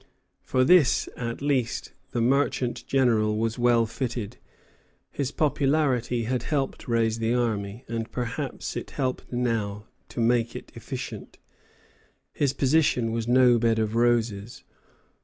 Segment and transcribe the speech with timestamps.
[0.41, 4.37] For this, at least, the merchant general was well fitted.
[5.11, 10.55] His popularity had helped to raise the army, and perhaps it helped now to make
[10.55, 11.37] it efficient.
[12.33, 14.63] His position was no bed of roses.